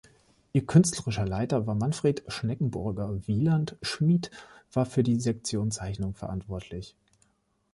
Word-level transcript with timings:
Ihr 0.51 0.65
künstlerischer 0.65 1.27
Leiter 1.27 1.67
war 1.67 1.75
Manfred 1.75 2.23
Schneckenburger, 2.27 3.19
Wieland 3.27 3.77
Schmied 3.83 4.31
war 4.73 4.87
für 4.87 5.03
die 5.03 5.19
Sektion 5.19 5.69
Zeichnung 5.69 6.15
verantwortlich. 6.15 6.95